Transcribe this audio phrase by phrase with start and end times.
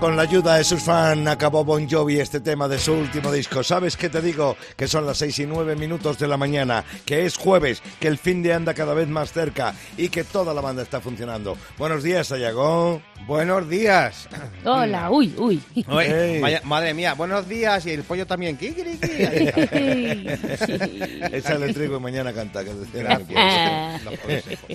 [0.00, 3.64] Con la ayuda de sus fans acabó Bon Jovi este tema de su último disco.
[3.64, 4.56] ¿Sabes qué te digo?
[4.76, 8.16] Que son las seis y nueve minutos de la mañana, que es jueves, que el
[8.16, 11.56] fin de anda cada vez más cerca y que toda la banda está funcionando.
[11.78, 13.02] Buenos días, Ayagón.
[13.26, 14.28] Buenos días.
[14.64, 15.60] Hola, uy, uy.
[15.88, 16.40] Uy, Ey.
[16.40, 18.56] vaya- madre mía, buenos días y el pollo también.
[18.60, 19.08] Está.
[21.36, 22.62] Échale trigo y mañana canta.
[22.64, 22.70] Que.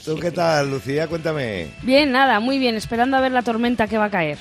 [0.03, 1.07] ¿Tú qué tal, Lucía?
[1.07, 1.69] Cuéntame.
[1.81, 4.37] Bien, nada, muy bien, esperando a ver la tormenta que va a caer.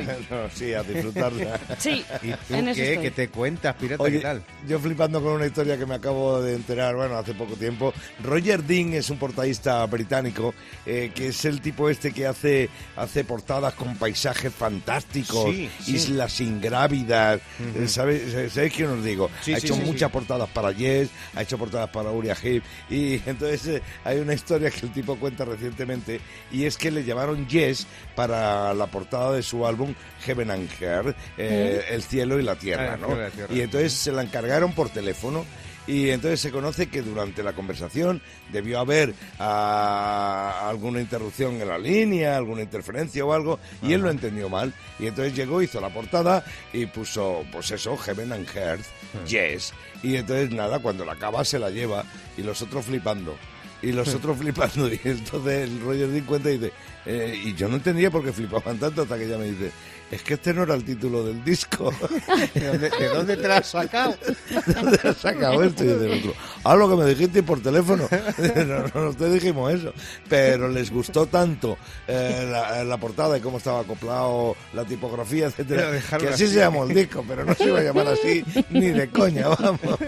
[0.54, 1.58] Sí, a disfrutarla.
[1.78, 2.88] Sí, ¿Y tú en eso qué?
[2.90, 3.02] estoy.
[3.04, 4.02] ¿Qué te cuentas, pirata?
[4.02, 4.42] Oye, ¿Qué tal?
[4.66, 7.92] yo flipando con una historia que me acabo de enterar, bueno, hace poco tiempo.
[8.22, 10.54] Roger Dean es un portadista británico,
[10.86, 15.94] eh, que es el tipo este que hace, hace portadas con paisajes fantásticos, Sí, sí.
[15.96, 17.40] islas ingrávidas,
[17.76, 19.30] eh, ¿sabéis, ¿sabéis qué os digo?
[19.42, 20.12] Sí, ha sí, hecho sí, muchas sí.
[20.12, 24.70] portadas para Yes, ha hecho portadas para Uriah Heep, y entonces eh, hay una historia
[24.70, 26.20] que el tipo cuenta recientemente,
[26.52, 29.87] y es que le llamaron Yes para la portada de su álbum
[30.24, 33.16] Heaven and Earth, eh, El cielo y la tierra, Ah, el ¿no?
[33.16, 33.54] la tierra.
[33.54, 35.44] Y entonces se la encargaron por teléfono
[35.86, 38.20] y entonces se conoce que durante la conversación
[38.52, 44.10] debió haber ah, alguna interrupción en la línea, alguna interferencia o algo, y él lo
[44.10, 44.72] entendió mal.
[44.98, 48.84] Y entonces llegó, hizo la portada y puso, pues eso, Heaven and Earth,
[49.26, 49.72] Yes.
[50.02, 52.04] Y entonces nada, cuando la acaba se la lleva
[52.36, 53.34] y los otros flipando.
[53.82, 54.88] Y los otros flipando.
[54.92, 56.72] Y entonces el Roger Dean cuenta y dice,
[57.06, 59.70] eh, y yo no entendía por qué flipaban tanto hasta que ella me dice,
[60.10, 61.92] es que este no era el título del disco.
[62.54, 64.16] ¿De dónde, de dónde te la has sacado?
[64.66, 65.84] ¿Dónde has sacado esto?
[65.84, 68.08] Y dice el otro, ah, lo que me dijiste por teléfono.
[68.38, 68.64] no,
[68.94, 69.92] no, no te dijimos eso.
[70.28, 75.50] Pero les gustó tanto eh, la, la portada y cómo estaba acoplado la tipografía, Lo
[75.50, 76.48] etcétera, que así, así.
[76.48, 79.98] se llamó el disco, pero no se iba a llamar así ni de coña, vamos.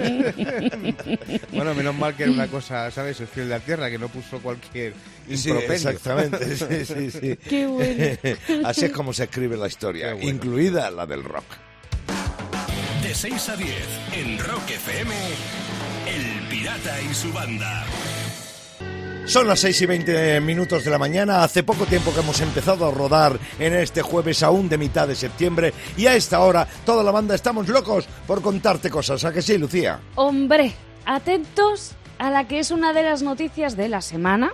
[1.53, 3.21] Bueno, menos mal que era una cosa, ¿sabes?
[3.21, 4.95] El fiel de la tierra, que no puso cualquier
[5.37, 7.37] Sí, exactamente, sí, sí, sí.
[7.37, 8.67] Qué bueno.
[8.67, 10.19] Así es como se escribe la historia, Bueno.
[10.21, 11.45] incluida la del rock.
[13.03, 13.77] De 6 a 10,
[14.15, 15.15] en Rock FM,
[16.07, 17.85] El Pirata y su banda.
[19.27, 21.45] Son las 6 y 20 minutos de la mañana.
[21.45, 25.15] Hace poco tiempo que hemos empezado a rodar en este jueves aún de mitad de
[25.15, 25.73] septiembre.
[25.97, 29.25] Y a esta hora, toda la banda estamos locos por contarte cosas.
[29.25, 30.01] ¿A que sí, Lucía?
[30.17, 30.73] Hombre,
[31.05, 34.53] atentos a la que es una de las noticias de la semana.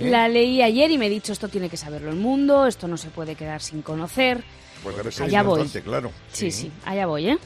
[0.00, 2.96] La leí ayer y me he dicho, esto tiene que saberlo el mundo, esto no
[2.96, 4.42] se puede quedar sin conocer.
[4.82, 5.66] Pues debe ser Allá voy.
[5.68, 6.12] claro.
[6.32, 7.38] Sí, sí, allá voy, ¿eh?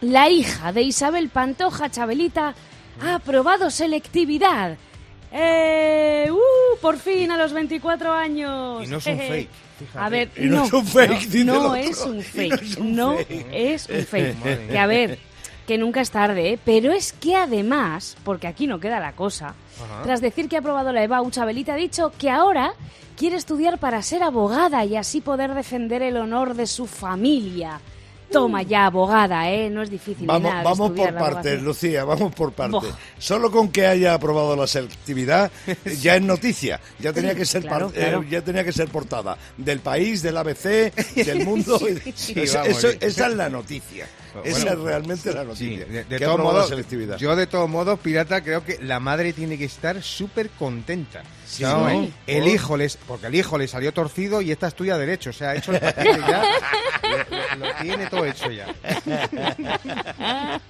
[0.00, 2.54] La hija de Isabel Pantoja Chabelita
[3.02, 4.76] ha aprobado selectividad.
[5.32, 6.28] ¡Eh!
[6.30, 6.78] ¡Uh!
[6.80, 8.84] Por fin, a los 24 años.
[8.84, 9.48] Y no es un fake,
[9.78, 9.98] fíjate.
[9.98, 13.16] A ver, Y no no, es un fake, no, no es un fake, no
[13.52, 14.68] es un fake.
[14.70, 15.18] Que a ver,
[15.66, 16.58] que nunca es tarde, ¿eh?
[16.64, 19.54] Pero es que además, porque aquí no queda la cosa,
[19.84, 20.02] Ajá.
[20.02, 22.72] tras decir que ha aprobado la EBAU, Chabelita ha dicho que ahora
[23.16, 27.80] quiere estudiar para ser abogada y así poder defender el honor de su familia.
[28.30, 29.70] Toma ya, abogada, ¿eh?
[29.70, 30.26] No es difícil.
[30.26, 31.62] Vamos, nada vamos por partes.
[31.62, 32.90] Lucía, vamos por partes.
[33.18, 35.48] Solo con que haya aprobado la selectividad
[36.02, 36.80] ya es noticia.
[36.98, 38.22] Ya tenía que ser Claro, par- eh, claro.
[38.24, 41.78] ya tenía que ser portada del país, del ABC, del mundo.
[42.16, 42.98] Sí, Eso- vamos, eso- sí.
[43.00, 44.08] esa es la noticia.
[44.42, 45.84] Bueno, esa es realmente la Sí, noticia.
[45.86, 47.16] de, de todos modos, selectividad.
[47.18, 51.22] yo de todos modos, pirata, creo que la madre tiene que estar súper contenta.
[51.46, 52.08] Sí, No, ¿no?
[52.26, 55.50] El hijo les, porque el hijo le salió torcido y esta estudia derecho, o sea,
[55.50, 56.42] ha hecho el paquete ya,
[57.02, 58.66] lo, lo- lo tiene todo hecho ya.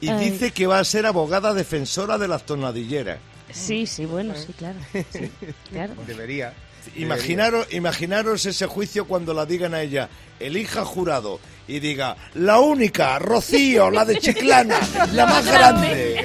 [0.00, 3.18] y dice que va a ser abogada defensora de las tonadilleras.
[3.52, 4.78] Sí, sí, bueno, sí, claro.
[5.12, 5.30] Sí,
[5.70, 5.94] claro.
[6.06, 6.52] Debería.
[6.96, 10.08] Imaginaros, imaginaros ese juicio cuando la digan a ella,
[10.38, 14.78] elija jurado, y diga, la única, Rocío, la de Chiclana,
[15.12, 16.24] la más grande.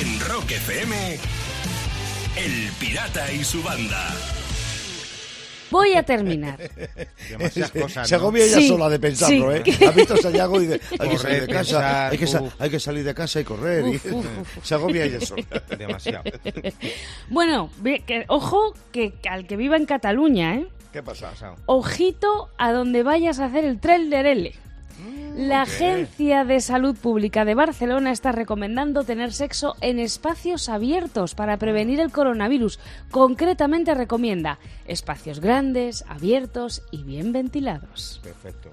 [0.00, 1.18] En Rock FM,
[2.36, 4.14] El Pirata y su banda.
[5.70, 6.58] Voy a terminar.
[7.30, 8.08] Demasiadas cosas.
[8.08, 8.20] Se ¿no?
[8.22, 9.70] agobia ella Sí, sola de pensarlo, sí.
[9.70, 9.78] ¿eh?
[9.86, 12.26] Ha visto a Sayago y dice, hay que Correr, salir de casa, pensar, hay que,
[12.26, 12.54] sa- uf.
[12.60, 13.86] hay que salir de casa y correr.
[13.86, 14.26] y- Uf, uf,
[14.58, 14.64] uf.
[14.64, 15.44] Se agobia ella sola.
[15.78, 16.24] Demasiado.
[17.28, 17.70] Bueno,
[18.06, 20.66] que- ojo que al que viva en Cataluña, ¿eh?
[20.92, 21.32] ¿Qué pasa?
[21.66, 24.54] Ojito a donde vayas a hacer el trailer L.
[25.36, 31.56] La Agencia de Salud Pública de Barcelona está recomendando tener sexo en espacios abiertos para
[31.58, 32.80] prevenir el coronavirus.
[33.10, 38.20] Concretamente recomienda espacios grandes, abiertos y bien ventilados.
[38.24, 38.72] Perfecto.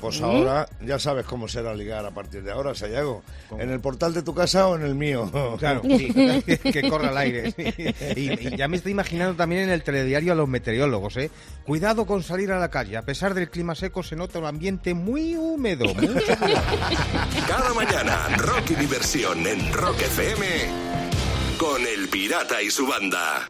[0.00, 3.22] Pues ahora ya sabes cómo será ligar a partir de ahora, Sayago.
[3.58, 5.30] ¿En el portal de tu casa o en el mío?
[5.58, 6.12] Claro, sí,
[6.72, 7.54] que corra al aire.
[8.16, 11.30] Y, y ya me estoy imaginando también en el telediario a los meteorólogos, ¿eh?
[11.64, 12.96] Cuidado con salir a la calle.
[12.96, 15.86] A pesar del clima seco se nota un ambiente muy húmedo.
[15.94, 16.04] mucho
[16.40, 16.78] cuidado.
[17.48, 20.46] Cada mañana, rock y diversión en Rock FM
[21.58, 23.48] con El Pirata y su banda.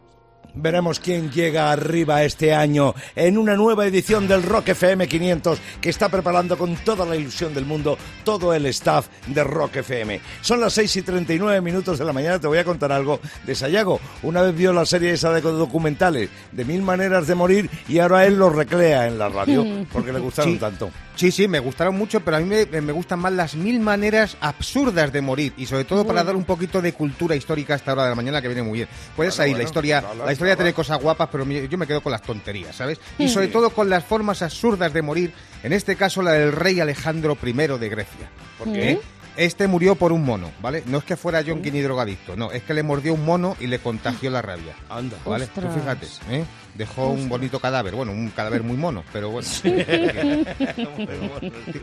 [0.59, 5.89] Veremos quién llega arriba este año en una nueva edición del Rock FM 500 que
[5.89, 10.19] está preparando con toda la ilusión del mundo todo el staff de Rock FM.
[10.41, 13.53] Son las 6 y 39 minutos de la mañana, te voy a contar algo de
[13.55, 13.99] Sayago.
[14.23, 18.25] Una vez vio la serie esa de documentales de Mil Maneras de Morir y ahora
[18.25, 19.63] él lo recrea en la radio
[19.93, 20.59] porque le gustaron Sí.
[20.59, 20.89] tanto.
[21.17, 24.37] Sí, sí, me gustaron mucho, pero a mí me, me gustan más las mil maneras
[24.39, 27.93] absurdas de morir y sobre todo para dar un poquito de cultura histórica a esta
[27.93, 28.89] hora de la mañana que viene muy bien.
[29.15, 32.11] Puedes ahí, bueno, la historia, la historia tiene cosas guapas, pero yo me quedo con
[32.11, 32.99] las tonterías, ¿sabes?
[33.17, 35.33] Y sobre todo con las formas absurdas de morir,
[35.63, 38.29] en este caso la del rey Alejandro I de Grecia.
[38.59, 38.99] ¿Por qué?
[39.37, 40.83] Este murió por un mono, ¿vale?
[40.87, 43.67] No es que fuera Jonky ni drogadicto, no, es que le mordió un mono y
[43.67, 44.73] le contagió la rabia.
[44.89, 45.17] Anda.
[45.25, 45.47] ¿Vale?
[45.47, 46.43] Tú fíjate, ¿eh?
[46.73, 49.47] Dejó un bonito cadáver, bueno, un cadáver muy mono, pero bueno.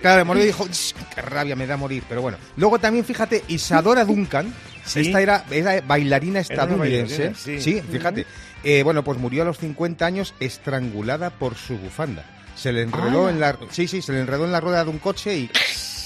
[0.00, 2.38] claro, le mordió y dijo, "Ch, qué rabia me da morir, pero bueno.
[2.56, 4.52] Luego también fíjate, Isadora Duncan,
[4.84, 5.00] Sí.
[5.00, 7.82] esta era, era bailarina estadounidense, bailarina, sí.
[7.90, 8.26] fíjate.
[8.62, 12.24] Eh, bueno, pues murió a los 50 años estrangulada por su bufanda.
[12.56, 14.98] Se le enredó en la, sí, sí, se le enredó en la rueda de un
[14.98, 15.50] coche y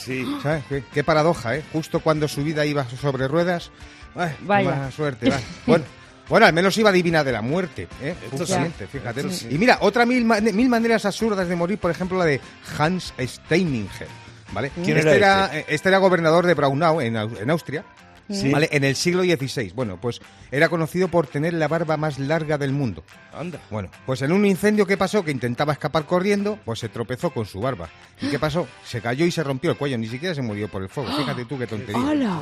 [0.05, 0.25] Sí.
[0.43, 0.65] ¿Sabes?
[0.69, 1.62] Qué, qué paradoja, ¿eh?
[1.73, 3.71] Justo cuando su vida iba sobre ruedas.
[4.15, 4.71] Ay, Vaya.
[4.71, 5.31] mala suerte.
[5.31, 5.39] va.
[5.67, 5.85] Bueno,
[6.29, 8.15] bueno, al menos iba divina de la muerte, ¿eh?
[8.31, 8.99] Justamente, sí.
[8.99, 9.31] fíjate.
[9.31, 9.49] Sí.
[9.50, 12.41] Y mira, otra mil, mil maneras absurdas de morir, por ejemplo, la de
[12.79, 14.06] Hans Steininger,
[14.53, 14.71] ¿vale?
[14.85, 17.85] ¿Quién este, era era, este era gobernador de Braunau, en, Au- en Austria.
[18.31, 18.51] Sí.
[18.51, 18.69] ¿Vale?
[18.73, 19.73] En el siglo XVI.
[19.75, 20.21] Bueno, pues
[20.51, 23.03] era conocido por tener la barba más larga del mundo.
[23.33, 23.61] Anda.
[23.71, 27.47] Bueno, pues en un incendio que pasó, que intentaba escapar corriendo, pues se tropezó con
[27.47, 27.89] su barba.
[28.21, 28.69] ¿Y qué pasó?
[28.85, 31.17] Se cayó y se rompió el cuello, ni siquiera se murió por el fuego.
[31.17, 32.11] Fíjate tú qué tontería.
[32.11, 32.41] ¡Hala!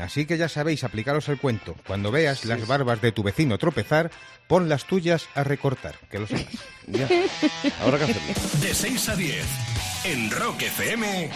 [0.00, 1.76] Así que ya sabéis, aplicaros el cuento.
[1.86, 4.10] Cuando veas las barbas de tu vecino tropezar,
[4.48, 6.54] pon las tuyas a recortar, que lo sepas.
[6.86, 7.08] Ya.
[7.82, 8.60] Ahora qué hacerlo.
[8.60, 9.46] De 6 a 10
[10.04, 11.30] en Rock FM,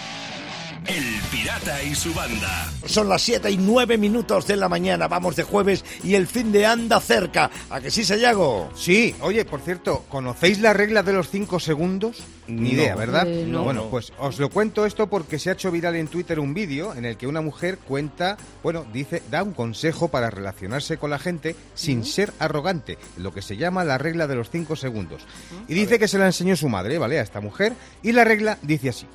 [0.88, 2.70] El Pirata y su banda.
[2.86, 6.52] Son las 7 y 9 minutos de la mañana, vamos de jueves y el fin
[6.52, 7.50] de anda cerca.
[7.70, 8.70] ¿A que sí, Sayago?
[8.76, 12.22] Sí, oye, por cierto, ¿conocéis la regla de los 5 segundos?
[12.46, 12.76] Ni No.
[12.76, 13.26] idea, ¿verdad?
[13.26, 13.64] Eh, no.
[13.64, 13.90] Bueno, No.
[13.90, 17.04] pues os lo cuento esto porque se ha hecho viral en Twitter un vídeo en
[17.04, 21.56] el que una mujer cuenta, bueno, dice, da un consejo para relacionarse con la gente
[21.74, 25.22] sin ser arrogante, lo que se llama la regla de los 5 segundos.
[25.66, 27.18] Y dice que se la enseñó su madre, ¿vale?
[27.18, 27.72] A esta mujer.
[28.04, 29.06] Y la regla dice así.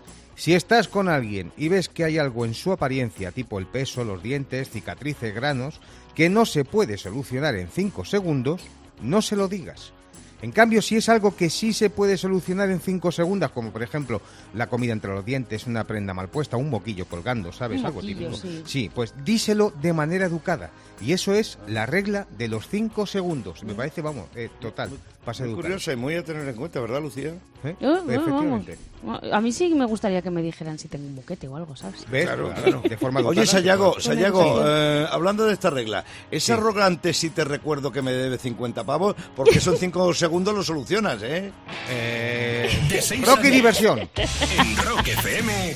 [0.41, 4.03] Si estás con alguien y ves que hay algo en su apariencia, tipo el peso,
[4.03, 5.79] los dientes, cicatrices, granos,
[6.15, 8.63] que no se puede solucionar en 5 segundos,
[9.03, 9.93] no se lo digas.
[10.41, 13.83] En cambio, si es algo que sí se puede solucionar en 5 segundos, como por
[13.83, 14.19] ejemplo
[14.55, 17.81] la comida entre los dientes, una prenda mal puesta, un moquillo colgando, ¿sabes?
[17.81, 18.31] Un algo típico.
[18.65, 18.89] sí.
[18.95, 20.71] pues díselo de manera educada.
[20.99, 23.63] Y eso es la regla de los 5 segundos.
[23.63, 24.89] Me parece, vamos, eh, total,
[25.25, 25.55] Muy educado.
[25.55, 27.29] curioso y muy a tener en cuenta, ¿verdad, Lucía?
[27.63, 27.75] ¿Eh?
[27.79, 28.77] Eh, Efectivamente.
[29.03, 29.21] vamos.
[29.31, 32.05] A mí sí me gustaría que me dijeran si tengo un buquete o algo, ¿sabes?
[32.09, 32.25] ¿Ves?
[32.25, 32.81] Claro, Claro, claro.
[32.89, 33.19] De forma.
[33.21, 38.01] Oye, Sayago, pues, Sayago, eh, hablando de esta regla, ¿es arrogante si te recuerdo que
[38.01, 39.15] me debe 50 pavos?
[39.35, 41.51] Porque eso en 5 segundos lo solucionas, ¿eh?
[41.89, 43.99] eh, De 6 Rocky Diversión.
[43.99, 45.75] En Rock FM,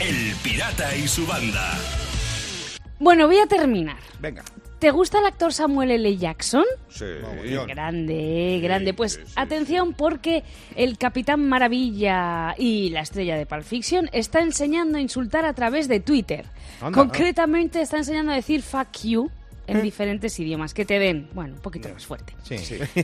[0.00, 1.78] El Pirata y su banda.
[3.00, 3.96] Bueno, voy a terminar.
[4.20, 4.42] Venga.
[4.78, 6.16] ¿Te gusta el actor Samuel L.
[6.16, 6.64] Jackson?
[6.88, 7.04] Sí.
[7.66, 8.94] Grande, eh, grande.
[8.94, 10.44] Pues atención porque
[10.76, 15.88] el Capitán Maravilla y la estrella de Pulp Fiction está enseñando a insultar a través
[15.88, 16.46] de Twitter.
[16.80, 16.96] Anda.
[16.96, 19.30] Concretamente está enseñando a decir fuck you
[19.68, 22.34] en diferentes idiomas, que te den, bueno, un poquito más fuerte.
[22.42, 22.56] Sí.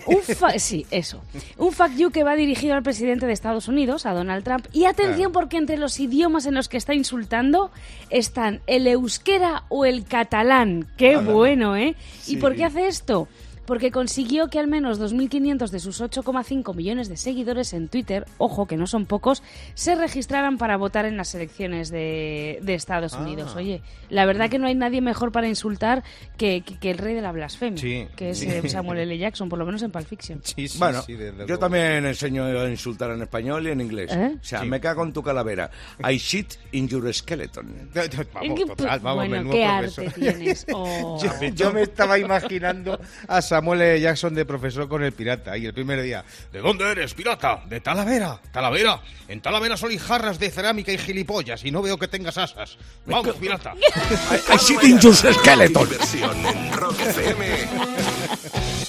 [0.06, 1.22] Un fa- sí, eso.
[1.58, 4.66] Un fuck you que va dirigido al presidente de Estados Unidos, a Donald Trump.
[4.72, 7.70] Y atención porque entre los idiomas en los que está insultando
[8.10, 10.88] están el euskera o el catalán.
[10.96, 11.94] Qué bueno, ¿eh?
[12.26, 13.28] ¿Y por qué hace esto?
[13.66, 18.66] Porque consiguió que al menos 2.500 de sus 8,5 millones de seguidores en Twitter, ojo
[18.66, 19.42] que no son pocos,
[19.74, 23.54] se registraran para votar en las elecciones de, de Estados Unidos.
[23.56, 26.02] Oye, la verdad que no hay nadie mejor para insultar
[26.36, 28.06] que, que- que el rey de la blasfemia, Sí.
[28.16, 29.16] que es eh, Samuel L.
[29.18, 30.40] Jackson, por lo menos en Pulp Fiction.
[30.44, 31.58] Sí, sí, Bueno, sí, desde yo luego.
[31.58, 34.10] también enseño a insultar en español y en inglés.
[34.12, 34.36] ¿Eh?
[34.40, 34.66] O sea, Sí.
[34.66, 35.70] me cago en tu calavera.
[36.08, 37.90] I shit in your skeleton.
[38.34, 40.06] Vamos, total, vamos, bueno, qué profesor.
[40.06, 40.66] arte tienes.
[40.74, 41.18] Oh.
[41.22, 44.00] Yo, yo me estaba imaginando a Samuel L.
[44.00, 46.24] Jackson de profesor con el pirata y el primer día.
[46.52, 47.62] ¿De dónde eres, pirata?
[47.68, 48.40] De Talavera.
[48.52, 49.00] Talavera.
[49.28, 52.76] En Talavera solo hay jarras de cerámica y gilipollas y no veo que tengas asas.
[53.06, 53.74] Vamos, pirata.
[54.52, 55.88] I shit in your skeleton.
[55.88, 57.46] Diversión en Rock FM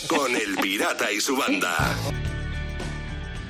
[0.08, 1.96] con El Pirata y su banda.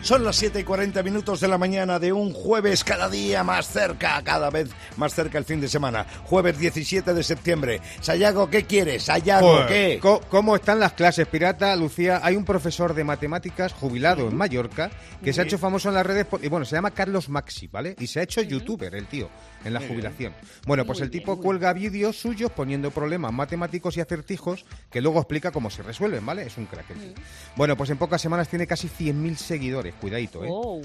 [0.06, 3.68] Son las 7 y 40 minutos de la mañana de un jueves cada día más
[3.68, 6.06] cerca, cada vez más cerca el fin de semana.
[6.26, 7.82] Jueves 17 de septiembre.
[8.02, 9.06] Sayago, ¿qué quieres?
[9.06, 10.00] Sayago, Joder, ¿qué?
[10.30, 11.76] ¿Cómo están las clases, pirata?
[11.76, 14.92] Lucía, hay un profesor de matemáticas jubilado en Mallorca
[15.24, 17.96] que se ha hecho famoso en las redes y bueno, se llama Carlos Maxi, ¿vale?
[17.98, 19.28] Y se ha hecho youtuber el tío
[19.64, 20.36] en la jubilación.
[20.68, 25.52] Bueno, pues el tipo cuelga vídeos suyos poniendo problemas matemáticos y acertijos que luego explica
[25.52, 26.44] cómo se resuelven, ¿vale?
[26.44, 27.14] Es un crack el tío.
[27.56, 30.48] Bueno, pues en pocas semanas tiene casi 100.000 seguidores, cuidadito, ¿eh?
[30.52, 30.82] Oh.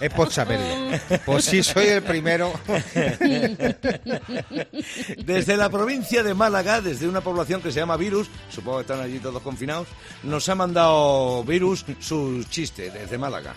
[0.00, 0.98] es por saberlo.
[1.24, 2.52] Pues sí, soy el primero.
[5.24, 9.00] Desde la provincia de Málaga, desde una población que se llama Virus, supongo que están
[9.00, 9.88] allí todos confinados,
[10.22, 13.54] nos ha mandado Virus su chiste desde Málaga.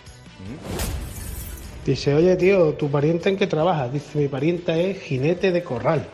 [1.86, 3.88] Dice, oye tío, ¿tu pariente en qué trabaja?
[3.88, 6.08] Dice, mi pariente es jinete de corral,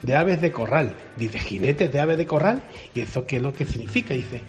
[0.00, 0.94] de aves de corral.
[1.16, 2.62] Dice, jinete de aves de corral,
[2.94, 4.14] ¿y eso qué es lo que significa?
[4.14, 4.40] Dice,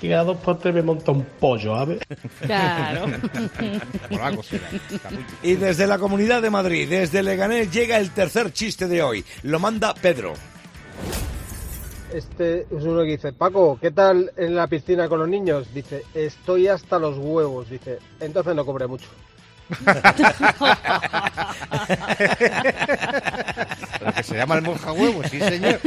[0.00, 2.00] que cada dos por tres me monta un pollo, ¿aves?
[2.40, 3.06] Claro.
[5.42, 9.24] Y desde la Comunidad de Madrid, desde Leganés, llega el tercer chiste de hoy.
[9.42, 10.34] Lo manda Pedro.
[12.12, 15.72] Este es uno que dice, Paco, ¿qué tal en la piscina con los niños?
[15.74, 17.70] Dice, estoy hasta los huevos.
[17.70, 19.08] Dice, entonces no cobré mucho.
[24.04, 25.78] Lo que se llama el monja huevo, sí, señor.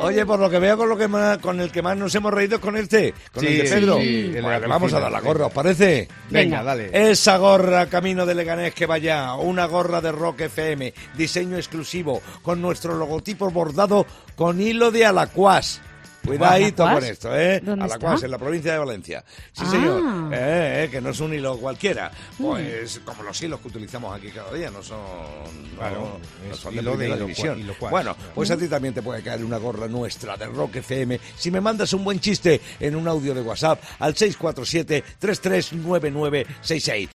[0.00, 2.32] Oye, por lo que veo con lo que más- con el que más nos hemos
[2.32, 3.96] reído es con este, con Sí, el de Pedro.
[3.98, 6.08] sí, Pues le vamos a dar la gorra, ¿os parece?
[6.30, 6.62] Venga, Venga.
[6.62, 7.10] dale.
[7.10, 12.60] Esa gorra camino de Leganés que vaya, una gorra de Rock FM, diseño exclusivo, con
[12.62, 15.80] nuestro logotipo bordado con hilo de Alacuás.
[16.26, 17.60] Cuidadito con esto, ¿eh?
[17.60, 18.26] ¿Dónde Alacuás, está?
[18.26, 19.24] en la provincia de Valencia.
[19.52, 19.70] Sí, Ah.
[19.70, 20.02] señor.
[20.34, 22.10] Eh, eh, que no es un hilo cualquiera.
[22.38, 22.44] Mm.
[22.44, 24.98] Pues como los hilos que utilizamos aquí cada día, no son...
[24.98, 26.18] no- Claro,
[26.48, 27.60] no son hilo de hilo división.
[27.60, 27.74] hilo.
[27.90, 31.50] Bueno, pues a ti también te puede caer una gorra nuestra de Rock FM si
[31.50, 37.08] me mandas un buen chiste en un audio de WhatsApp al 647-339966.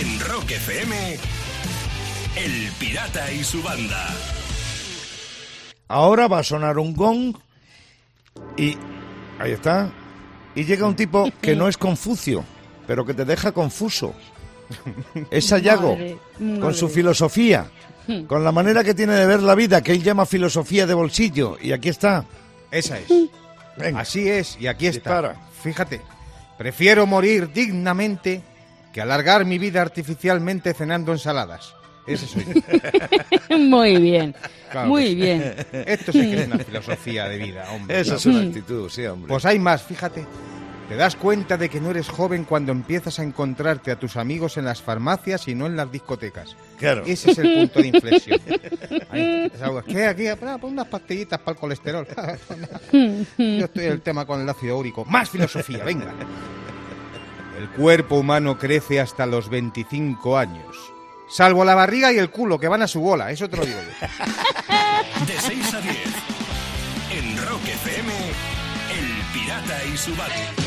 [0.00, 1.18] En Rock FM,
[2.36, 4.08] El Pirata y su banda.
[5.88, 7.34] Ahora va a sonar un gong
[8.56, 8.76] y
[9.38, 9.90] ahí está.
[10.54, 12.44] Y llega un tipo que no es Confucio,
[12.86, 14.14] pero que te deja confuso.
[15.30, 16.16] Es Sayago, Madre,
[16.60, 17.66] con su filosofía,
[18.26, 21.58] con la manera que tiene de ver la vida, que él llama filosofía de bolsillo.
[21.60, 22.24] Y aquí está.
[22.70, 23.06] Esa es.
[23.76, 24.00] Venga.
[24.00, 25.20] Así es, y aquí está.
[25.20, 25.48] Dispara.
[25.62, 26.00] Fíjate,
[26.56, 28.42] prefiero morir dignamente
[28.92, 31.74] que alargar mi vida artificialmente cenando ensaladas.
[32.06, 33.58] Ese soy yo.
[33.58, 34.34] Muy bien.
[34.70, 35.14] Claro Muy sí.
[35.14, 35.54] bien.
[35.72, 38.00] Esto sí que es una filosofía de vida, hombre.
[38.00, 39.28] Esa es una actitud, sí, hombre.
[39.28, 40.26] Pues hay más, fíjate.
[40.88, 44.58] Te das cuenta de que no eres joven cuando empiezas a encontrarte a tus amigos
[44.58, 46.56] en las farmacias y no en las discotecas.
[46.78, 47.04] Claro.
[47.06, 48.40] Ese es el punto de inflexión.
[49.10, 50.04] Ahí, es algo, ¿Qué?
[50.04, 52.06] Aquí, ah, pon unas pastillitas para el colesterol.
[53.38, 55.06] Yo estoy en el tema con el ácido úrico.
[55.06, 56.12] Más filosofía, venga.
[57.58, 60.93] El cuerpo humano crece hasta los 25 años.
[61.28, 63.78] Salvo la barriga y el culo, que van a su bola, eso te lo digo
[63.80, 65.26] yo.
[65.26, 65.96] De 6 a 10,
[67.12, 70.63] en Rock FM, El Pirata y su Bate.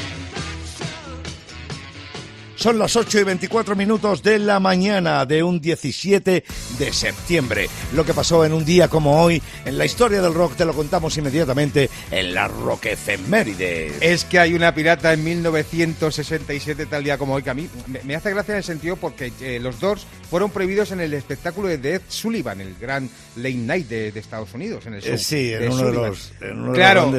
[2.58, 6.44] Son las 8 y 24 minutos de la mañana de un 17
[6.80, 7.70] de septiembre.
[7.94, 10.74] Lo que pasó en un día como hoy en la historia del rock te lo
[10.74, 12.88] contamos inmediatamente en la Rock.
[14.02, 18.02] Es que hay una pirata en 1967, tal día como hoy, que a mí me,
[18.04, 21.68] me hace gracia en el sentido porque eh, los Doors fueron prohibidos en el espectáculo
[21.68, 25.18] de Ed Sullivan, el gran late night de, de Estados Unidos, en el show Eh,
[25.20, 27.12] sí, en de uno de los- en uno de los claro.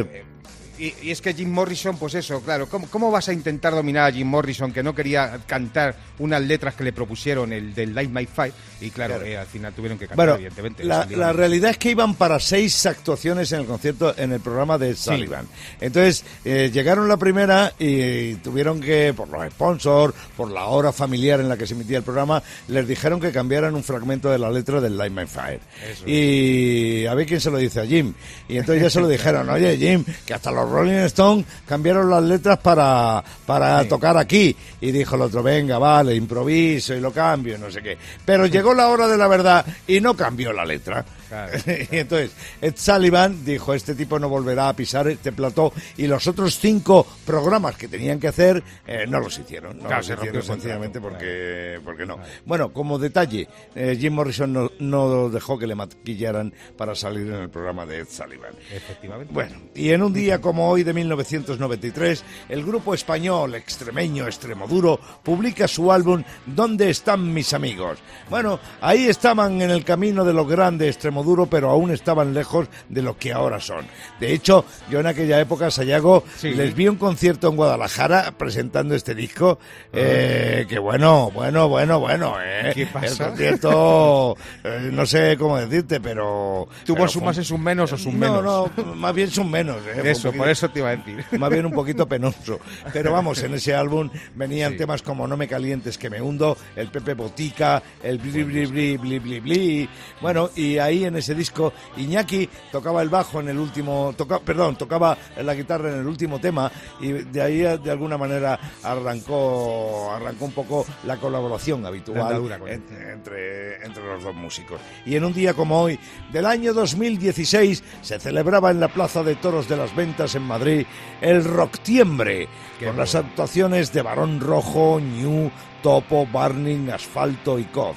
[0.78, 4.10] Y, y es que Jim Morrison, pues eso, claro, ¿cómo, cómo vas a intentar dominar
[4.10, 8.10] a Jim Morrison que no quería cantar unas letras que le propusieron el del Light
[8.10, 8.52] My Five?
[8.80, 9.26] Y claro, Claro.
[9.26, 10.84] eh, al final tuvieron que cantar, Bueno, evidentemente.
[10.84, 14.94] la, realidad es que iban para seis actuaciones en el concierto, en el programa de
[14.94, 15.46] Sullivan.
[15.80, 21.40] Entonces, eh, llegaron la primera y tuvieron que, por los sponsors, por la hora familiar
[21.40, 24.50] en la que se emitía el programa, les dijeron que cambiaran un fragmento de la
[24.50, 25.60] letra del Light My Fire.
[26.06, 28.14] Y a ver quién se lo dice a Jim.
[28.48, 32.22] Y entonces ya se lo dijeron, oye Jim, que hasta los Rolling Stones cambiaron las
[32.22, 34.54] letras para, para tocar aquí.
[34.80, 37.98] Y dijo el otro, venga, vale, improviso y lo cambio, y no sé qué.
[38.24, 41.04] Pero llegó la hora de la verdad y no cambió la letra.
[41.28, 41.52] Claro.
[41.66, 46.26] y entonces, Ed Sullivan dijo, este tipo no volverá a pisar este plató y los
[46.26, 49.78] otros cinco programas que tenían que hacer eh, no los hicieron.
[49.78, 52.18] No Claro, los hicieron sencillamente porque, porque no.
[52.46, 57.34] Bueno, como detalle, eh, Jim Morrison no, no dejó que le maquillaran para salir en
[57.34, 58.54] el programa de Ed Sullivan.
[58.72, 59.32] Efectivamente.
[59.32, 65.68] Bueno, y en un día como hoy de 1993, el grupo español extremeño Extremoduro publica
[65.68, 67.98] su álbum ¿Dónde están mis amigos?
[68.30, 73.02] Bueno, ahí estaban en el camino de lo grande Extremoduro, pero aún estaban lejos de
[73.02, 73.86] lo que ahora son.
[74.20, 76.50] De hecho, yo en aquella época, Sayago, Sí.
[76.50, 79.58] les vi un concierto en Guadalajara presentando este disco,
[79.92, 82.72] eh, que bueno, bueno, bueno, bueno, eh.
[82.74, 83.24] ¿Qué pasa?
[83.24, 86.68] El concierto, eh, no sé cómo decirte, pero...
[86.84, 88.44] ¿Tuvo pero sus más y sus menos o sus no, menos?
[88.44, 89.76] no, más bien son menos.
[89.86, 90.02] ¿eh?
[90.10, 91.24] Eso, por eso te iba a decir.
[91.38, 92.58] Más bien un poquito penoso.
[92.92, 96.88] Pero vamos, en ese álbum venían temas como No me calientes que me hundo, el
[96.88, 99.88] Pepe Botica, el Bli Bli Bli Bli Bli Bli.
[100.20, 104.76] Bueno, y ahí en ese disco Iñaki tocaba el bajo en el último, toca, perdón,
[104.76, 110.44] tocaba la guitarra en el último tema y de ahí de alguna manera arrancó arrancó
[110.46, 112.82] un poco la colaboración La habitual andadura con él.
[112.90, 114.80] en- entre, entre los dos músicos.
[115.04, 115.98] Y en un día como hoy,
[116.32, 120.86] del año 2016, se celebraba en la Plaza de Toros de las Ventas en Madrid
[121.20, 122.48] el Rocktiembre,
[122.82, 125.50] con las actuaciones de Barón Rojo, Ñu,
[125.82, 127.96] Topo, Barning, Asfalto y Coz.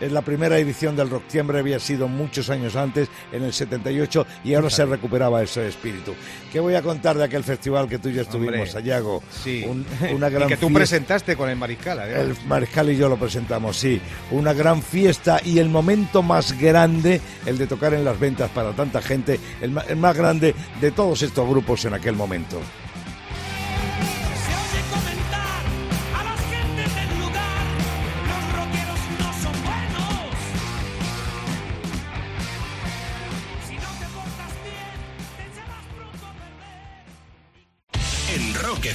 [0.00, 4.54] En la primera edición del Rocktiembre había sido muchos años antes, en el 78, y
[4.54, 6.14] ahora se recuperaba ese espíritu.
[6.50, 9.22] ¿Qué voy a contar de aquel festival que tú y yo estuvimos, Sayago?
[9.44, 9.62] Sí.
[9.66, 9.84] Un-
[10.14, 10.78] una gran y que tú fiesta.
[10.78, 11.98] presentaste con el Mariscal.
[12.00, 14.00] El Mariscal y yo lo presentamos, sí.
[14.30, 18.72] Una gran fiesta y el momento más grande, el de tocar en las ventas para
[18.72, 22.58] tanta gente, el, el más grande de todos estos grupos en aquel momento.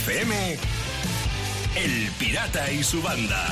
[0.07, 0.35] FM,
[1.83, 3.43] El Pirata y su banda.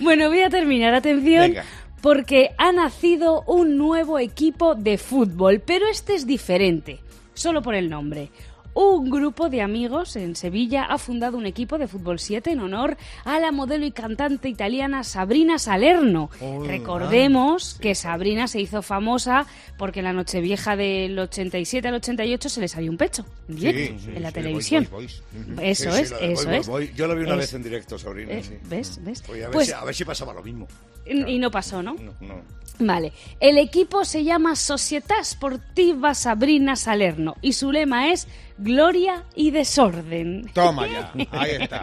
[0.00, 1.64] Bueno, voy a terminar, atención, Venga.
[2.02, 6.98] porque ha nacido un nuevo equipo de fútbol, pero este es diferente,
[7.32, 8.28] solo por el nombre.
[8.74, 12.96] Un grupo de amigos en Sevilla ha fundado un equipo de fútbol 7 en honor
[13.24, 16.30] a la modelo y cantante italiana Sabrina Salerno.
[16.66, 22.60] Recordemos que Sabrina se hizo famosa porque en la Nochevieja del 87 al 88 se
[22.62, 24.88] le salió un pecho en directo, en la sí, televisión.
[24.90, 25.60] boys, boys, boys.
[25.80, 26.94] Eso es, de eso es.
[26.96, 28.32] Yo lo vi una Es- vez en directo, Sabrina.
[28.32, 28.60] eh.
[28.64, 28.98] ¿Ves?
[29.02, 29.22] ¿Ves?
[29.28, 30.66] A, ver Pues- si, a ver si pasaba lo mismo.
[31.04, 31.94] Y no pasó, ¿no?
[31.94, 32.62] No, no.
[32.78, 33.12] Vale.
[33.38, 38.26] El equipo se llama Società Sportiva Sabrina Salerno y su lema es
[38.62, 40.50] Gloria y Desorden.
[40.54, 41.82] Toma ya, ahí está.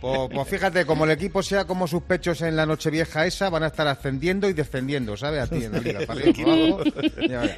[0.00, 3.62] Pues, pues fíjate, como el equipo sea como sus pechos en la Nochevieja esa, van
[3.62, 5.40] a estar ascendiendo y descendiendo, ¿sabes?
[5.42, 7.48] A ti en la liga, para arriba, para abajo.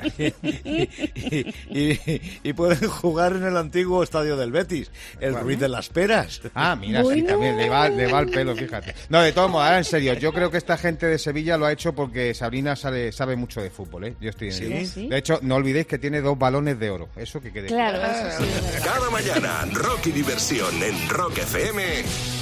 [1.29, 5.89] Y, y- y pueden jugar en el antiguo estadio del Betis, el Ruiz de las
[5.89, 6.41] Peras.
[6.55, 8.95] Ah, mira, sí, también le va, le va el pelo, fíjate.
[9.09, 11.67] No, de todos modos, ahora en serio, yo creo que esta gente de Sevilla lo
[11.67, 14.15] ha hecho porque Sabrina sabe, sabe mucho de fútbol, ¿eh?
[14.21, 15.09] Yo estoy en ¿Sí?
[15.09, 18.45] De hecho, no olvidéis que tiene dos balones de oro, eso que quede Claro, eso
[18.45, 18.51] sí.
[18.85, 22.40] Cada mañana, rock y diversión en Rock FM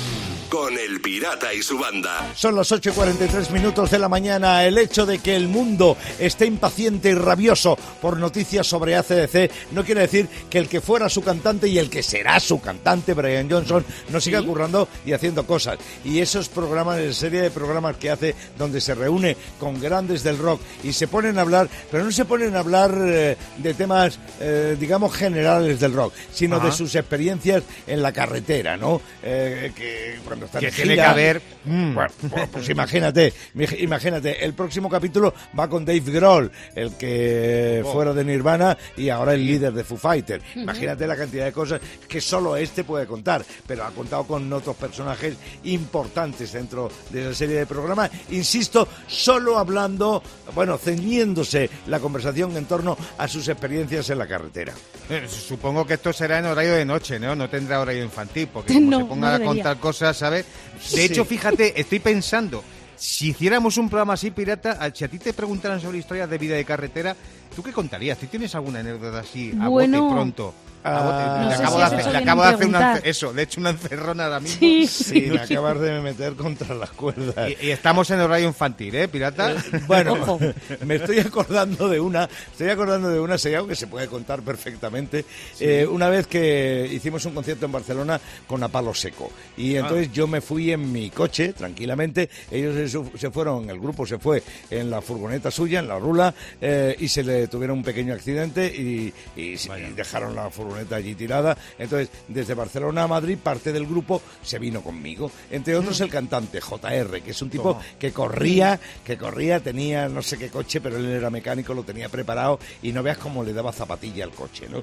[0.48, 2.32] con el pirata y su banda.
[2.34, 4.64] Son las 8 y 43 minutos de la mañana.
[4.64, 9.84] El hecho de que el mundo esté impaciente y rabioso por noticias sobre ACDC no
[9.84, 13.50] quiere decir que el que fuera su cantante y el que será su cantante, Brian
[13.50, 15.78] Johnson, no siga currando y haciendo cosas.
[16.04, 20.38] Y esos programas, la serie de programas que hace donde se reúne con grandes del
[20.38, 24.18] rock y se ponen a hablar, pero no se ponen a hablar eh, de temas,
[24.40, 26.66] eh, digamos, generales del rock, sino Ajá.
[26.66, 29.00] de sus experiencias en la carretera, ¿no?
[29.22, 31.94] Eh, que cuando están Que tiene gira- que haber, mm.
[31.94, 33.32] Bueno, pues, pues imagínate,
[33.80, 37.92] imagínate, el próximo capítulo va con Dave Grohl, el que Oh.
[37.92, 40.42] fuera de Nirvana y ahora el líder de Foo Fighters.
[40.56, 44.76] Imagínate la cantidad de cosas que solo este puede contar, pero ha contado con otros
[44.76, 48.10] personajes importantes dentro de esa serie de programas.
[48.30, 50.22] Insisto, solo hablando,
[50.54, 54.72] bueno, ceñiéndose la conversación en torno a sus experiencias en la carretera.
[55.10, 57.34] Eh, Supongo que esto será en horario de noche, ¿no?
[57.34, 60.46] No tendrá horario infantil, porque como No, se ponga no a contar cosas, ¿sabes?
[60.94, 62.62] De hecho, fíjate, estoy pensando,
[62.96, 66.54] si hiciéramos un programa así, pirata, si a ti te preguntaran sobre historias de vida
[66.56, 67.16] de carretera,
[67.54, 68.18] ¿tú qué contarías?
[68.18, 70.02] ¿Tú tienes alguna anécdota así a Bueno.
[70.02, 70.54] bote pronto?
[70.84, 73.60] Ah, No le acabo si de hacer, le acabo de una eso, le he hecho
[73.60, 74.58] una encerrona ahora mismo.
[74.60, 74.86] Sí.
[74.86, 77.50] Sí, me acabas de meter contra las cuerdas.
[77.60, 79.54] Y, y estamos en horario infantil, ¿eh, pirata?
[79.86, 80.38] Bueno, Ojo.
[80.86, 85.24] me estoy acordando de una, estoy acordando de una serie que se puede contar perfectamente.
[85.60, 90.12] Eh, una vez que hicimos un concierto en Barcelona con a palo seco y entonces
[90.12, 92.28] yo me fui en mi coche tranquilamente.
[92.50, 96.94] Ellos se, fueron, el grupo se fue en la furgoneta suya, en la rula eh,
[96.98, 101.56] y se le tuvieron un pequeño accidente y, y- y dejaron la furgoneta allí tirada.
[101.78, 106.60] Entonces desde Barcelona a Madrid parte del grupo se vino conmigo, entre otros el cantante
[106.60, 107.84] JR, que es un tipo Toma.
[107.98, 112.08] que corría, que corría, tenía no sé qué coche, pero él era mecánico, lo tenía
[112.08, 114.82] preparado y no veas cómo le daba zapatilla al coche, ¿no?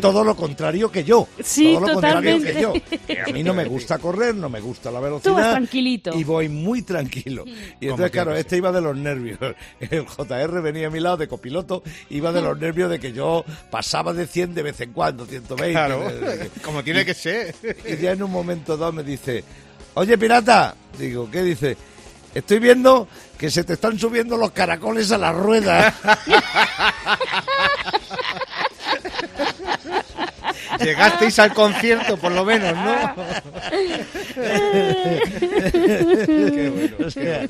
[0.00, 1.28] Todo lo contrario que yo.
[1.42, 2.52] Sí, todo lo contrario totalmente.
[2.52, 2.72] que yo.
[3.06, 5.32] Que a mí no me gusta correr, no me gusta la velocidad.
[5.32, 6.18] Tú vas tranquilito.
[6.18, 7.44] Y voy muy tranquilo.
[7.80, 9.38] Y entonces, claro, este iba de los nervios.
[9.80, 13.44] El JR venía a mi lado de copiloto, iba de los nervios de que yo
[13.70, 15.72] pasaba de 100 de vez en cuando, 120.
[15.72, 16.08] Claro,
[16.62, 17.54] como tiene que ser.
[17.86, 19.44] y ya en un momento dado me dice,
[19.94, 21.76] oye pirata, digo, ¿qué dice?
[22.34, 23.06] Estoy viendo
[23.38, 25.94] que se te están subiendo los caracoles a la rueda.
[30.80, 33.14] Llegasteis al concierto, por lo menos, ¿no?
[37.06, 37.46] O sea,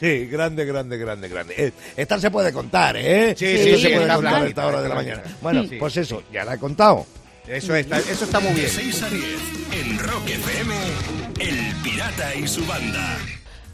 [0.00, 1.54] sí, grande, grande, grande, grande.
[1.56, 3.34] Eh, Esta se puede contar, ¿eh?
[3.36, 5.22] Sí, Esta sí, se sí, puede contar a esta hora de la mañana.
[5.40, 5.76] Bueno, Sí.
[5.78, 7.06] pues eso, ya la he contado.
[7.46, 8.70] Eso está, eso está muy De bien.
[8.70, 9.24] 6 a 10
[9.72, 10.74] en Rock FM,
[11.40, 13.18] El Pirata y su banda.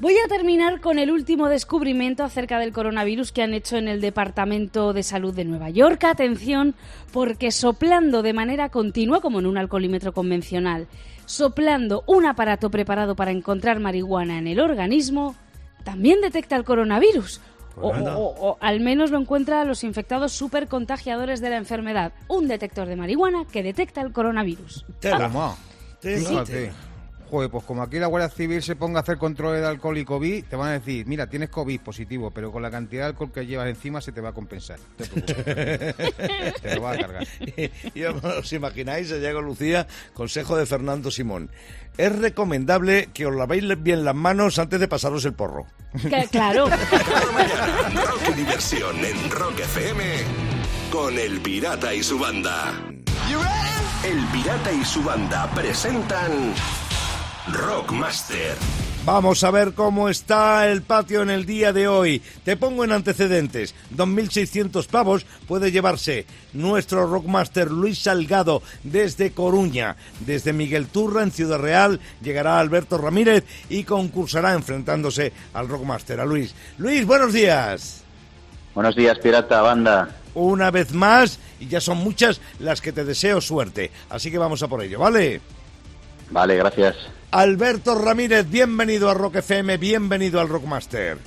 [0.00, 4.00] Voy a terminar con el último descubrimiento acerca del coronavirus que han hecho en el
[4.00, 6.04] Departamento de Salud de Nueva York.
[6.04, 6.76] Atención,
[7.12, 10.86] porque soplando de manera continua, como en un alcoholímetro convencional,
[11.26, 15.34] soplando un aparato preparado para encontrar marihuana en el organismo,
[15.82, 17.40] también detecta el coronavirus.
[17.76, 22.12] O, Pues o- o al menos lo encuentra a los infectados supercontagiadores de la enfermedad.
[22.28, 24.84] Un detector de marihuana que detecta el coronavirus.
[25.00, 25.28] Tela.
[25.28, 25.56] Toma.
[26.00, 26.44] Tela.
[27.30, 30.04] Joder, pues como aquí la Guardia Civil se ponga a hacer controles de alcohol y
[30.04, 33.30] COVID, te van a decir, mira, tienes COVID positivo, pero con la cantidad de alcohol
[33.32, 34.78] que llevas encima se te va a compensar.
[34.98, 35.94] No te
[36.74, 37.26] lo va a cargar.
[37.94, 41.50] Y os imagináis, allá con Lucía, consejo de Fernando Simón.
[41.98, 45.66] Es recomendable que os lavéis bien las manos antes de pasaros el porro.
[46.00, 46.66] Que- claro.
[46.68, 50.04] Cada mañana, rock y diversión en Rock FM
[50.90, 52.72] con El Pirata y su banda.
[54.04, 56.54] El Pirata y su banda presentan
[57.52, 58.56] Rockmaster.
[59.04, 62.20] Vamos a ver cómo está el patio en el día de hoy.
[62.44, 63.74] Te pongo en antecedentes.
[63.96, 69.96] 2.600 pavos puede llevarse nuestro rockmaster Luis Salgado desde Coruña.
[70.20, 76.26] Desde Miguel Turra en Ciudad Real llegará Alberto Ramírez y concursará enfrentándose al rockmaster, a
[76.26, 76.54] Luis.
[76.76, 78.04] Luis, buenos días.
[78.74, 80.16] Buenos días, pirata banda.
[80.34, 83.90] Una vez más, y ya son muchas las que te deseo suerte.
[84.10, 85.40] Así que vamos a por ello, ¿vale?
[86.30, 86.96] Vale, gracias.
[87.30, 91.18] Alberto Ramírez, bienvenido a Rock FM, bienvenido al Rockmaster.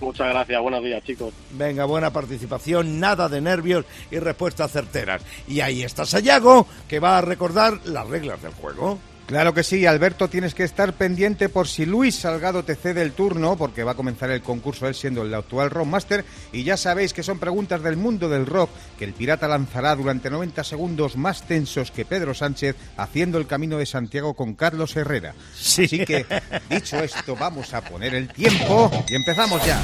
[0.00, 1.32] Muchas gracias, buenos días chicos.
[1.52, 5.22] Venga, buena participación, nada de nervios y respuestas certeras.
[5.46, 8.98] Y ahí está Sayago, que va a recordar las reglas del juego.
[9.30, 13.12] Claro que sí, Alberto, tienes que estar pendiente por si Luis Salgado te cede el
[13.12, 17.12] turno, porque va a comenzar el concurso él siendo el actual Rockmaster, y ya sabéis
[17.12, 21.46] que son preguntas del mundo del rock que el pirata lanzará durante 90 segundos más
[21.46, 25.32] tensos que Pedro Sánchez haciendo el camino de Santiago con Carlos Herrera.
[25.54, 25.84] Sí.
[25.84, 26.26] Así que,
[26.68, 29.80] dicho esto, vamos a poner el tiempo y empezamos ya.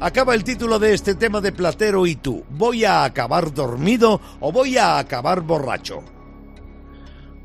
[0.00, 2.42] Acaba el título de este tema de Platero y tú.
[2.48, 6.02] ¿Voy a acabar dormido o voy a acabar borracho?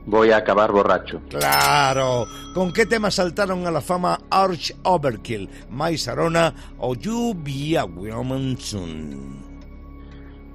[0.08, 1.22] Voy a acabar borracho.
[1.30, 2.26] Claro.
[2.54, 7.84] ¿Con qué tema saltaron a la fama Arch Overkill, Mais Arona o You Be a
[7.84, 9.48] Woman Soon?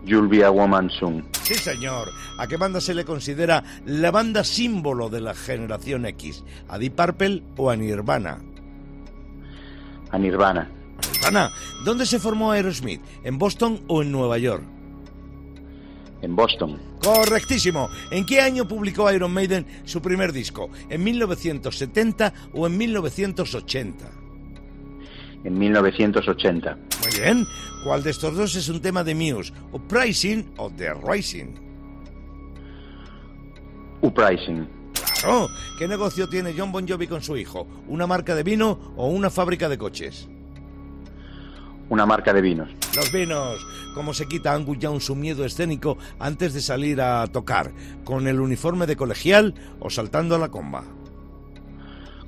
[0.05, 1.25] You'll be a woman soon.
[1.45, 2.09] Sí, señor.
[2.39, 6.43] ¿A qué banda se le considera la banda símbolo de la generación X?
[6.69, 8.39] ¿A Deep Purple o a Nirvana?
[10.11, 10.69] A Nirvana.
[11.13, 11.51] Nirvana.
[11.85, 13.01] ¿Dónde se formó Aerosmith?
[13.23, 14.65] ¿En Boston o en Nueva York?
[16.23, 16.81] En Boston.
[17.03, 17.89] Correctísimo.
[18.11, 20.71] ¿En qué año publicó Iron Maiden su primer disco?
[20.89, 24.11] ¿En 1970 o en 1980?
[25.45, 26.79] En 1980.
[27.03, 27.45] Muy bien.
[27.85, 29.53] ¿Cuál de estos dos es un tema de Muse?
[29.73, 31.55] ¿Uprising o The Rising?
[34.01, 34.69] Uprising.
[35.21, 35.49] Claro.
[35.79, 37.67] ¿Qué negocio tiene John Bon Jovi con su hijo?
[37.89, 40.29] ¿Una marca de vino o una fábrica de coches?
[41.89, 42.71] Una marca de vinos.
[42.95, 43.67] Los vinos.
[43.95, 47.73] ¿Cómo se quita Angus Young su miedo escénico antes de salir a tocar?
[48.05, 50.85] ¿Con el uniforme de colegial o saltando a la comba?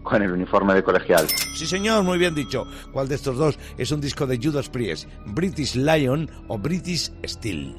[0.02, 1.26] Con el uniforme de colegial.
[1.54, 2.66] Sí, señor, muy bien dicho.
[2.92, 5.08] ¿Cuál de estos dos es un disco de Judas Priest?
[5.26, 7.74] ¿British Lion o British Steel?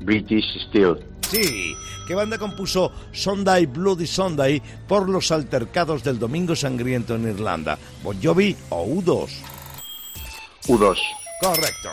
[0.00, 0.98] British Steel.
[1.28, 1.74] Sí.
[2.06, 7.78] ¿Qué banda compuso Sunday Bloody Sunday por los altercados del Domingo Sangriento en Irlanda?
[8.02, 9.28] ¿Bon Jovi o U2?
[10.66, 10.98] U2.
[11.40, 11.90] Correcto.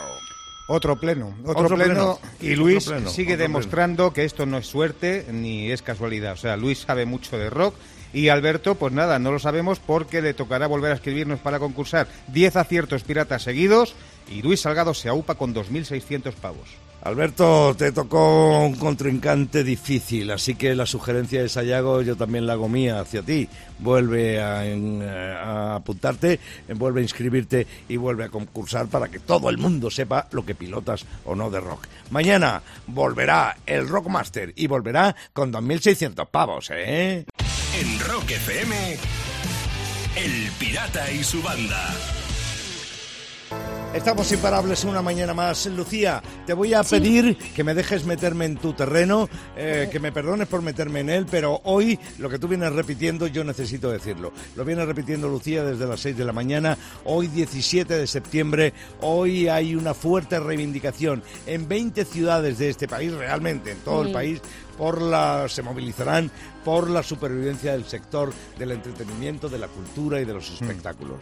[0.68, 4.46] Otro pleno, otro, Otro pleno, pleno, y otro Luis pleno, sigue otro demostrando que esto
[4.46, 6.34] no es suerte ni es casualidad.
[6.34, 7.74] O sea, Luis sabe mucho de rock
[8.12, 12.06] y Alberto, pues nada, no lo sabemos porque le tocará volver a escribirnos para concursar
[12.28, 13.94] 10 aciertos piratas seguidos
[14.28, 16.68] y Luis Salgado se aupa con 2.600 pavos.
[17.02, 22.52] Alberto, te tocó un contrincante difícil, así que la sugerencia de Sayago yo también la
[22.52, 23.48] hago mía hacia ti.
[23.78, 26.34] Vuelve a, a apuntarte,
[26.68, 30.44] eh, vuelve a inscribirte y vuelve a concursar para que todo el mundo sepa lo
[30.44, 31.86] que pilotas o no de rock.
[32.10, 37.24] Mañana volverá el Rockmaster y volverá con 2.600 pavos, ¿eh?
[37.80, 38.98] En Rock FM,
[40.16, 41.94] El Pirata y su banda.
[43.94, 45.66] Estamos imparables una mañana más.
[45.66, 50.12] Lucía, te voy a pedir que me dejes meterme en tu terreno, eh, que me
[50.12, 54.32] perdones por meterme en él, pero hoy lo que tú vienes repitiendo yo necesito decirlo.
[54.54, 56.78] Lo viene repitiendo Lucía desde las 6 de la mañana.
[57.04, 63.12] Hoy 17 de septiembre, hoy hay una fuerte reivindicación en 20 ciudades de este país,
[63.12, 64.40] realmente en todo el país,
[64.80, 66.30] por la, se movilizarán
[66.64, 71.18] por la supervivencia del sector del entretenimiento, de la cultura y de los espectáculos.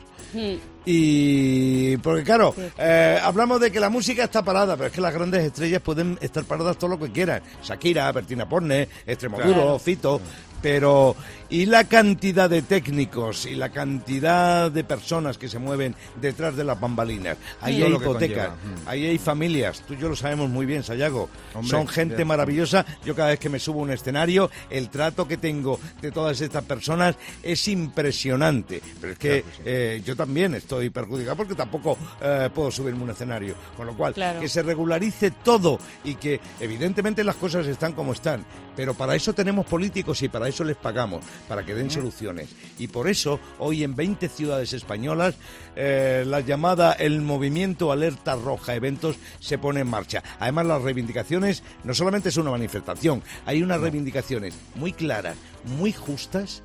[0.86, 5.12] Y porque claro, eh, hablamos de que la música está parada, pero es que las
[5.12, 7.42] grandes estrellas pueden estar paradas todo lo que quieran.
[7.64, 9.78] Shakira, Bertina Porne, Extremoduro, Claro.
[9.80, 10.20] Fito,
[10.62, 11.14] pero
[11.50, 16.64] y la cantidad de técnicos y la cantidad de personas que se mueven detrás de
[16.64, 17.38] las bambalinas.
[17.62, 18.50] Ahí hay hipotecas.
[18.50, 18.88] Mm.
[18.88, 21.30] ahí hay familias, tú y yo lo sabemos muy bien, Sayago.
[21.54, 22.28] Hombre, Son gente bien.
[22.28, 22.84] maravillosa.
[23.04, 26.40] Yo cada vez que me subo a un escenario, el trato que tengo de todas
[26.40, 28.82] estas personas es impresionante.
[29.00, 33.10] Pero es que eh, yo también estoy perjudicado porque tampoco eh, puedo subirme a un
[33.10, 33.54] escenario.
[33.76, 34.40] Con lo cual, Claro.
[34.40, 38.44] que se regularice todo y que evidentemente las cosas están como están.
[38.76, 42.48] Pero para eso tenemos políticos y para eso les pagamos, para que den soluciones.
[42.78, 45.36] Y por eso, hoy en 20 ciudades españolas,
[45.76, 50.22] eh, la llamada el movimiento Alerta Roja Eventos se pone en marcha.
[50.40, 55.36] Además, las reivindicaciones no solamente es una manifestación, hay unas reivindicaciones muy claras,
[55.78, 56.62] muy justas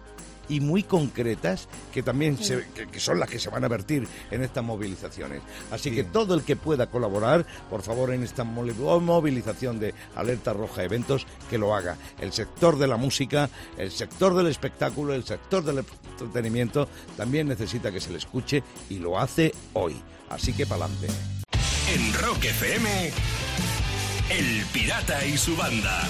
[0.49, 4.07] y muy concretas que también se- que, que son las que se van a vertir
[4.31, 5.41] en estas movilizaciones.
[5.71, 10.83] Así que todo el que pueda colaborar, por favor, en esta movilización de Alerta Roja
[10.83, 11.97] Eventos, que lo haga.
[12.19, 15.83] El sector de la música, el sector del espectáculo, el sector del
[16.19, 19.95] entretenimiento también necesita que se le escuche y lo hace hoy.
[20.29, 21.07] Así que pa'lante.
[21.93, 23.11] En Rock FM,
[24.29, 26.01] El Pirata y su banda.